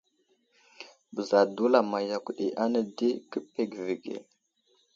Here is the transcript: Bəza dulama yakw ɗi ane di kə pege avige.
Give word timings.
Bəza 1.13 1.39
dulama 1.55 1.97
yakw 2.09 2.29
ɗi 2.37 2.45
ane 2.63 2.79
di 2.97 3.09
kə 3.31 3.39
pege 3.51 3.79
avige. 3.83 4.15